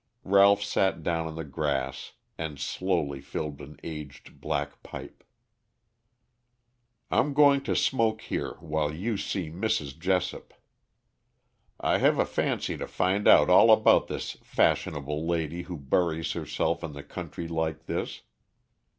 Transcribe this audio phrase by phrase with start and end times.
[0.25, 5.23] Ralph sat down on the grass and slowly filled an aged black pipe.
[7.11, 9.95] "I'm going to smoke here while you see Mrs.
[9.95, 10.55] Jessop.
[11.79, 16.83] I have a fancy to find out all about this fashionable lady who buries herself
[16.83, 18.23] in the country like this.